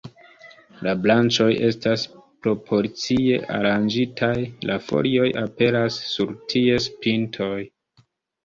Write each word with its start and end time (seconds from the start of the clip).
La 0.85 0.93
branĉoj 1.01 1.49
estas 1.67 2.05
proporcie 2.45 3.37
aranĝitaj, 3.59 4.33
la 4.71 4.79
folioj 4.89 5.29
aperas 5.45 5.99
sur 6.15 6.35
ties 6.55 6.93
pintoj. 7.07 7.55